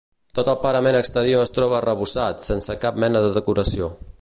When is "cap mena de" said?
2.87-3.31